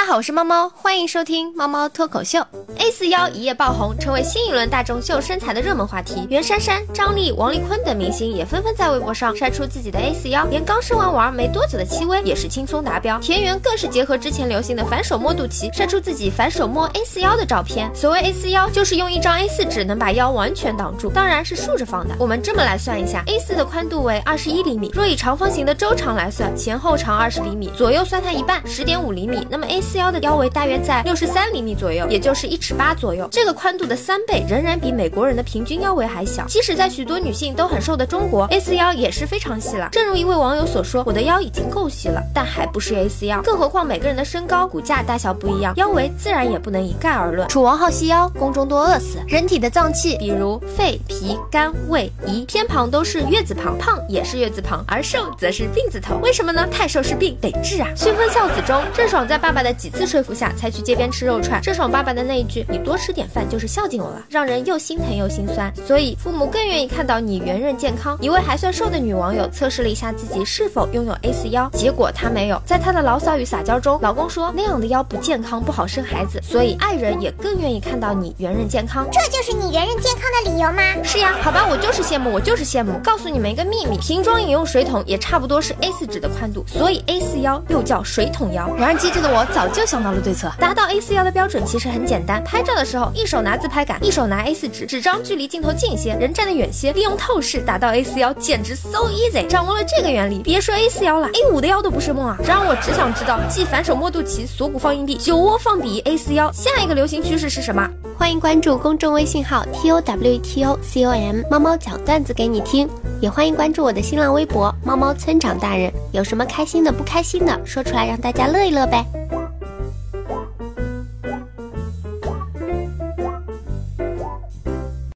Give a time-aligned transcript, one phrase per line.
[0.00, 2.40] 大家好，我是猫猫，欢迎收听猫猫脱口秀。
[2.78, 6.26] A 四腰一夜爆红，成为新一轮大众秀身材的热门话题。
[6.30, 13.18] 袁姗姗、张丽、王丽坤等明星也纷纷在微博上晒出自己的 A 四腰，连刚生完娃没多久的戚薇也是轻松达标。
[13.18, 17.94] 田园更是结合之前流行的反手摸肚脐，晒出自己反手摸 A 四腰的照片。
[17.94, 22.14] 所谓 A 四腰，就是用一张 A 四纸能把腰完全挡住，当然是竖着放的。
[22.18, 29.46] 我们这么来算一下，A 四的宽度为二十一厘米，若以长方形的周长来算，前后长二十厘米，左右算它一半，十点五厘米。
[29.50, 33.26] 那么 A 四幺的腰围大约在六十三厘米左右，也就是一尺八左右。
[33.28, 36.44] 这个宽度的三倍，仍然比美国人的平均腰围还小。
[36.46, 39.88] 即使在许多女性都很瘦的中国，A 四腰也是非常细了。
[39.90, 43.42] 正如一位网友所说，我的腰已经够细了，但还不是 A 四腰。
[43.42, 47.48] 更何况每个人的身高、骨架大小不一样，腰围自然也不能一概而论。
[47.48, 49.18] 楚王好细腰，宫中多饿死。
[49.26, 56.14] 人体的脏器，比如肺、脾、肝、胃、胰，偏旁都是月字旁，胖也是月字旁，而瘦则是病字头。
[56.22, 56.64] 为什么呢？
[56.70, 57.88] 太瘦是病，得治啊！
[57.98, 61.58] 《新婚孝子》中，郑爽在爸爸的几次说服下，才去街边吃肉串。
[61.62, 65.72] 郑爽爸爸的那一句“你多吃点饭就是孝敬我了”，让人又心疼又心酸。
[65.86, 68.18] 所以父母更愿意看到你圆润健康。
[68.20, 72.60] 一位还算瘦的女网友测试了一下自己是否拥有 A 四腰，结果她没有。
[72.66, 76.38] 在她的牢骚与撒娇中，老公说那样的腰不健康，不好生孩子。
[76.42, 79.08] 所以爱人也更愿意看到你圆润健康。
[79.10, 80.82] 这就是你圆润健康的理由吗？
[81.02, 82.92] 是呀，好吧，我就是羡慕，我就是羡慕。
[83.02, 88.68] 告诉你们一个秘密，瓶装饮用水桶也差不多是 A 四纸的宽度，所以 A 四腰又叫水桶腰。
[88.76, 99.46] 然而机智的我早就想到了对策，达到 A 四腰的标准其实很简单，拍照的时候一手拿自拍杆，一手拿 A 四纸，纸张距离镜头近些，人站得远些，利用透视达到 A 四腰，简直 so easy。
[99.46, 102.36] 掌握了这个原理，别说 A 四腰了，A 五的腰都不是梦啊。
[102.44, 107.88] 然而我只想知道，继反手摸肚脐、锁骨放硬币、酒窝放笔 A 四腰，下一个流行趋势是什么？
[108.18, 112.88] 欢迎关注公众微信号 T O W T O C O M，猫猫讲段子给你听。
[113.20, 119.04] 也欢迎关注我的新浪微博猫猫村长大人，有什么开心的、不开心的，说出来让大家乐一乐呗。